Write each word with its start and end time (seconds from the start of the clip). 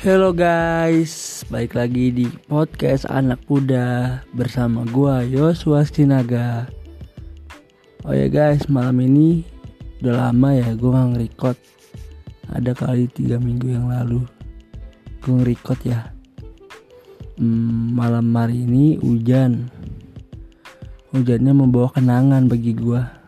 Hello 0.00 0.32
guys, 0.32 1.44
balik 1.52 1.76
lagi 1.76 2.08
di 2.08 2.24
podcast 2.48 3.04
anak 3.12 3.44
muda 3.44 4.24
bersama 4.32 4.88
gua 4.88 5.20
Yosua 5.20 5.84
Sinaga. 5.84 6.64
Oh 8.08 8.16
ya 8.16 8.32
guys, 8.32 8.64
malam 8.72 8.96
ini 9.04 9.44
udah 10.00 10.32
lama 10.32 10.56
ya 10.56 10.72
gua 10.72 11.04
nggak 11.04 11.20
record. 11.20 11.58
Ada 12.48 12.72
kali 12.72 13.12
tiga 13.12 13.36
minggu 13.36 13.76
yang 13.76 13.92
lalu 13.92 14.24
gua 15.20 15.44
ngerecord 15.44 15.80
ya. 15.84 16.08
Hmm, 17.36 17.92
malam 17.92 18.32
hari 18.32 18.64
ini 18.64 18.96
hujan. 19.04 19.68
Hujannya 21.12 21.52
membawa 21.52 21.92
kenangan 21.92 22.48
bagi 22.48 22.72
gua 22.72 23.19